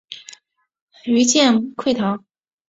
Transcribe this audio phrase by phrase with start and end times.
[1.05, 2.23] 余舰溃逃。